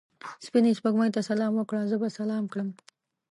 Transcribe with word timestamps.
سپینې 0.45 0.71
سپوږمۍ 0.77 1.09
ته 1.15 1.21
سلام 1.29 1.53
وکړه؛ 1.55 1.81
زه 1.91 1.95
به 2.01 2.09
سلام 2.19 2.43
کړم. 2.53 2.69